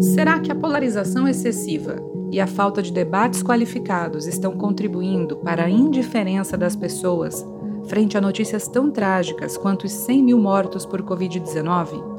[0.00, 1.96] Será que a polarização excessiva
[2.30, 7.46] e a falta de debates qualificados estão contribuindo para a indiferença das pessoas
[7.86, 12.16] frente a notícias tão trágicas quanto os 100 mil mortos por Covid-19?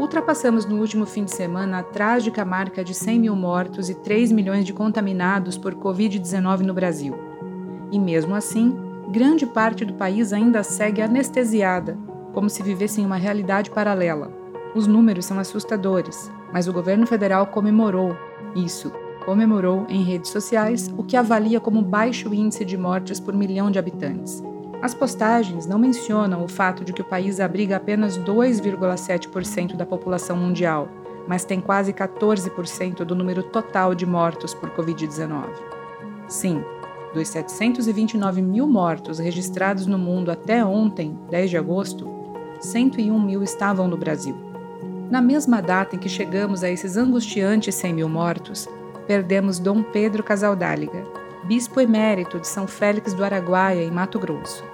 [0.00, 4.32] Ultrapassamos no último fim de semana a trágica marca de 100 mil mortos e 3
[4.32, 7.14] milhões de contaminados por Covid-19 no Brasil.
[7.92, 8.74] E mesmo assim,
[9.10, 11.98] grande parte do país ainda segue anestesiada,
[12.32, 14.32] como se vivesse em uma realidade paralela.
[14.74, 18.16] Os números são assustadores, mas o governo federal comemorou
[18.56, 18.90] isso,
[19.26, 23.78] comemorou em redes sociais o que avalia como baixo índice de mortes por milhão de
[23.78, 24.42] habitantes.
[24.82, 30.36] As postagens não mencionam o fato de que o país abriga apenas 2,7% da população
[30.36, 30.88] mundial,
[31.28, 35.44] mas tem quase 14% do número total de mortos por Covid-19.
[36.26, 36.64] Sim,
[37.12, 42.08] dos 729 mil mortos registrados no mundo até ontem, 10 de agosto,
[42.60, 44.34] 101 mil estavam no Brasil.
[45.10, 48.66] Na mesma data em que chegamos a esses angustiantes 100 mil mortos,
[49.06, 51.04] perdemos Dom Pedro Casaldáliga,
[51.44, 54.69] bispo emérito de São Félix do Araguaia, em Mato Grosso.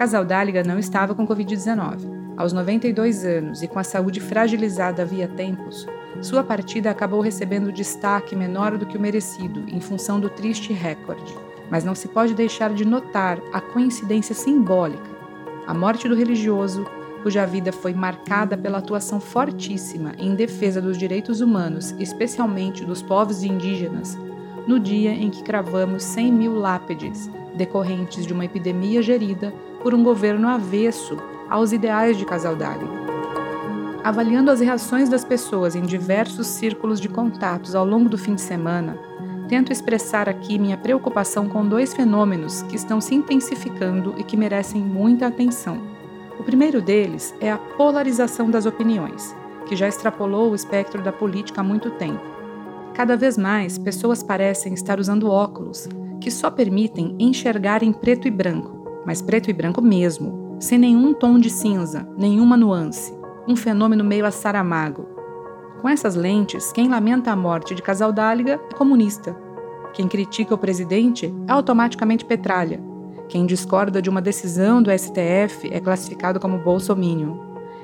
[0.00, 2.34] Casaldáliga não estava com Covid-19.
[2.34, 5.86] Aos 92 anos e com a saúde fragilizada havia tempos,
[6.22, 11.34] sua partida acabou recebendo destaque menor do que o merecido em função do triste recorde.
[11.70, 15.10] Mas não se pode deixar de notar a coincidência simbólica.
[15.66, 16.86] A morte do religioso
[17.22, 23.42] cuja vida foi marcada pela atuação fortíssima em defesa dos direitos humanos, especialmente dos povos
[23.42, 24.18] indígenas,
[24.66, 30.02] no dia em que cravamos 100 mil lápides decorrentes de uma epidemia gerida por um
[30.02, 31.16] governo avesso
[31.48, 33.00] aos ideais de Casaldáliga.
[34.02, 38.40] Avaliando as reações das pessoas em diversos círculos de contatos ao longo do fim de
[38.40, 38.98] semana,
[39.46, 44.80] tento expressar aqui minha preocupação com dois fenômenos que estão se intensificando e que merecem
[44.80, 45.82] muita atenção.
[46.38, 49.36] O primeiro deles é a polarização das opiniões,
[49.66, 52.24] que já extrapolou o espectro da política há muito tempo.
[52.94, 55.88] Cada vez mais, pessoas parecem estar usando óculos
[56.20, 61.14] que só permitem enxergar em preto e branco, mas preto e branco mesmo, sem nenhum
[61.14, 63.12] tom de cinza, nenhuma nuance,
[63.48, 65.08] um fenômeno meio a Saramago.
[65.80, 69.34] Com essas lentes, quem lamenta a morte de Casaldáliga é comunista.
[69.94, 72.80] Quem critica o presidente é automaticamente petralha,
[73.30, 77.36] quem discorda de uma decisão do STF é classificado como bolsominion.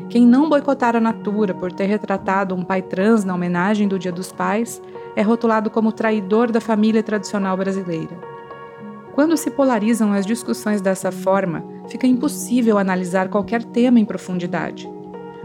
[0.08, 4.10] Quem não boicotar a Natura por ter retratado um pai trans na homenagem do Dia
[4.10, 4.82] dos Pais
[5.16, 8.16] é rotulado como traidor da família tradicional brasileira.
[9.14, 14.86] Quando se polarizam as discussões dessa forma, fica impossível analisar qualquer tema em profundidade.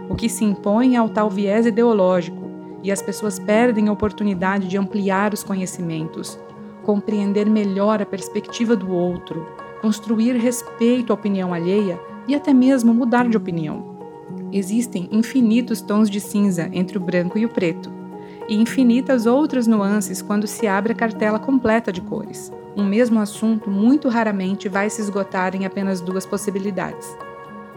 [0.10, 2.52] O que se impõe é o tal viés ideológico,
[2.84, 6.38] e as pessoas perdem a oportunidade de ampliar os conhecimentos,
[6.84, 9.48] compreender melhor a perspectiva do outro,
[9.82, 13.96] construir respeito à opinião alheia e até mesmo mudar de opinião.
[14.52, 18.01] Existem infinitos tons de cinza entre o branco e o preto,
[18.48, 22.52] e infinitas outras nuances quando se abre a cartela completa de cores.
[22.76, 27.18] Um mesmo assunto muito raramente vai se esgotar em apenas duas possibilidades.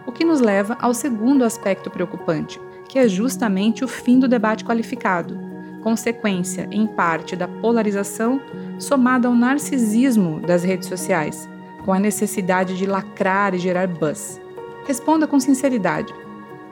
[0.06, 4.64] O que nos leva ao segundo aspecto preocupante, que é justamente o fim do debate
[4.64, 5.38] qualificado,
[5.82, 8.40] consequência, em parte, da polarização
[8.78, 11.48] somada ao narcisismo das redes sociais,
[11.84, 14.40] com a necessidade de lacrar e gerar buzz.
[14.86, 16.14] Responda com sinceridade.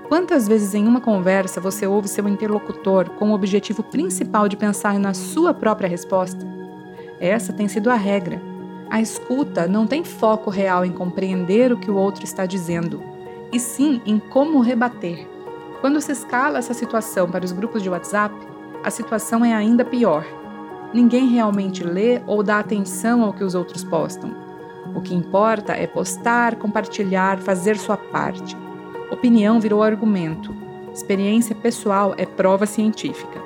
[0.09, 4.99] Quantas vezes em uma conversa você ouve seu interlocutor com o objetivo principal de pensar
[4.99, 6.47] na sua própria resposta?
[7.19, 8.41] Essa tem sido a regra.
[8.91, 13.03] A escuta não tem foco real em compreender o que o outro está dizendo,
[13.51, 15.27] e sim em como rebater.
[15.81, 18.34] Quando se escala essa situação para os grupos de WhatsApp,
[18.84, 20.27] a situação é ainda pior.
[20.93, 24.34] Ninguém realmente lê ou dá atenção ao que os outros postam.
[24.95, 28.57] O que importa é postar, compartilhar, fazer sua parte.
[29.12, 30.56] Opinião virou argumento.
[30.91, 33.42] Experiência pessoal é prova científica.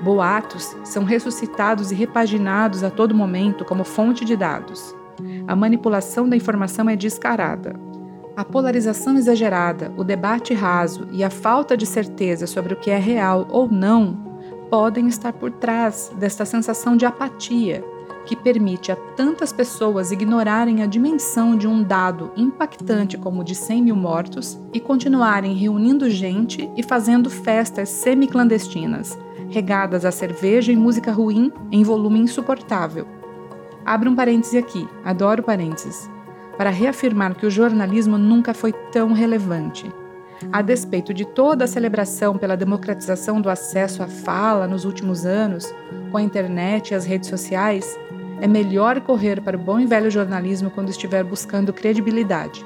[0.00, 4.94] Boatos são ressuscitados e repaginados a todo momento como fonte de dados.
[5.48, 7.74] A manipulação da informação é descarada.
[8.36, 12.96] A polarização exagerada, o debate raso e a falta de certeza sobre o que é
[12.96, 14.16] real ou não
[14.70, 17.84] podem estar por trás desta sensação de apatia
[18.24, 23.54] que permite a tantas pessoas ignorarem a dimensão de um dado impactante como o de
[23.54, 29.18] 100 mil mortos e continuarem reunindo gente e fazendo festas semi-clandestinas,
[29.48, 33.06] regadas a cerveja e música ruim em volume insuportável.
[33.84, 36.08] Abro um parêntese aqui, adoro parênteses,
[36.56, 39.90] para reafirmar que o jornalismo nunca foi tão relevante.
[40.50, 45.72] A despeito de toda a celebração pela democratização do acesso à fala nos últimos anos,
[46.10, 47.98] com a internet e as redes sociais,
[48.40, 52.64] é melhor correr para o bom e velho jornalismo quando estiver buscando credibilidade.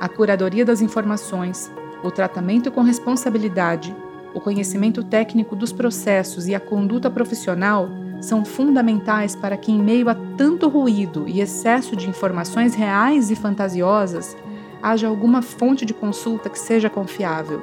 [0.00, 1.70] A curadoria das informações,
[2.02, 3.94] o tratamento com responsabilidade,
[4.32, 7.88] o conhecimento técnico dos processos e a conduta profissional
[8.20, 13.36] são fundamentais para que, em meio a tanto ruído e excesso de informações reais e
[13.36, 14.36] fantasiosas,
[14.84, 17.62] haja alguma fonte de consulta que seja confiável.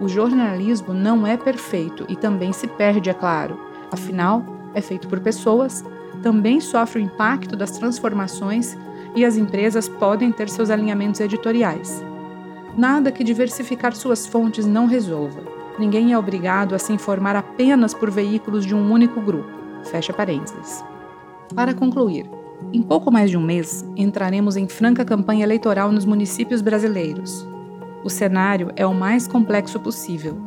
[0.00, 3.60] O jornalismo não é perfeito e também se perde, é claro.
[3.92, 4.44] Afinal,
[4.74, 5.84] é feito por pessoas,
[6.20, 8.76] também sofre o impacto das transformações
[9.14, 12.04] e as empresas podem ter seus alinhamentos editoriais.
[12.76, 15.40] Nada que diversificar suas fontes não resolva.
[15.78, 19.48] Ninguém é obrigado a se informar apenas por veículos de um único grupo.
[19.84, 20.84] Fecha parênteses.
[21.54, 22.28] Para concluir,
[22.72, 27.46] em pouco mais de um mês, entraremos em franca campanha eleitoral nos municípios brasileiros.
[28.04, 30.38] O cenário é o mais complexo possível.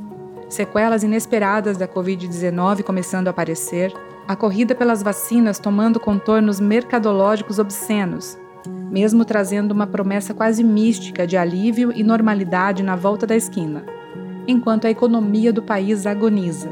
[0.47, 3.93] Sequelas inesperadas da Covid-19 começando a aparecer,
[4.27, 8.37] a corrida pelas vacinas tomando contornos mercadológicos obscenos,
[8.91, 13.83] mesmo trazendo uma promessa quase mística de alívio e normalidade na volta da esquina,
[14.47, 16.69] enquanto a economia do país agoniza.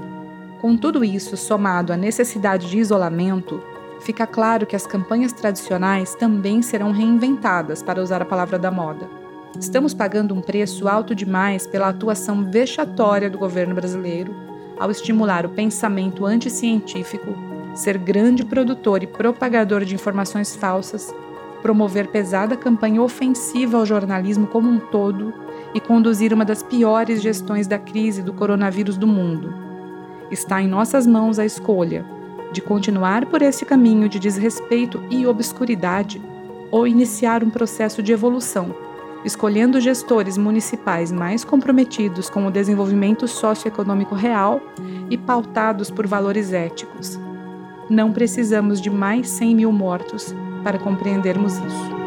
[0.61, 3.61] Com tudo isso somado à necessidade de isolamento,
[3.99, 9.09] fica claro que as campanhas tradicionais também serão reinventadas, para usar a palavra da moda.
[9.59, 14.33] Estamos pagando um preço alto demais pela atuação vexatória do governo brasileiro
[14.77, 17.35] ao estimular o pensamento anticientífico,
[17.75, 21.13] ser grande produtor e propagador de informações falsas,
[21.61, 25.33] promover pesada campanha ofensiva ao jornalismo como um todo
[25.73, 29.53] e conduzir uma das piores gestões da crise do coronavírus do mundo.
[30.31, 32.18] Está em nossas mãos a escolha
[32.51, 36.21] de continuar por esse caminho de desrespeito e obscuridade
[36.71, 38.73] ou iniciar um processo de evolução
[39.23, 44.61] escolhendo gestores municipais mais comprometidos com o desenvolvimento socioeconômico real
[45.09, 47.19] e pautados por valores éticos.
[47.89, 51.99] Não precisamos de mais 100 mil mortos para compreendermos isso.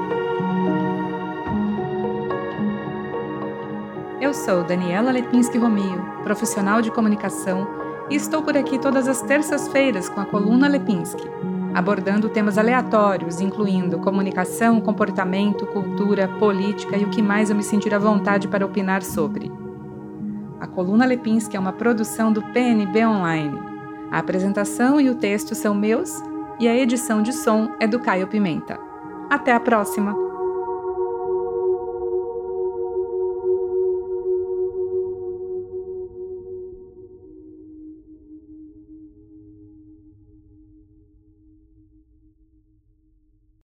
[4.20, 7.66] Eu sou Daniela Lepinski Romeo, profissional de comunicação,
[8.10, 11.31] e estou por aqui todas as terças-feiras com a coluna Lepinski
[11.75, 17.94] abordando temas aleatórios, incluindo comunicação, comportamento, cultura, política e o que mais eu me sentir
[17.94, 19.50] à vontade para opinar sobre.
[20.60, 23.58] A coluna Lepinski é uma produção do PNB Online.
[24.10, 26.22] A apresentação e o texto são meus
[26.60, 28.78] e a edição de som é do Caio Pimenta.
[29.31, 30.31] Até a próxima!